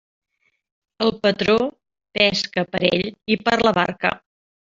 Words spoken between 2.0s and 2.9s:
pesca per